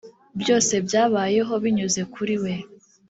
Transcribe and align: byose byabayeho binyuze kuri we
byose 0.41 0.73
byabayeho 0.85 1.53
binyuze 1.63 2.01
kuri 2.13 2.35
we 2.43 2.53